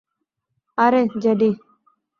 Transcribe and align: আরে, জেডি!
আরে, 0.77 1.01
জেডি! 1.23 1.49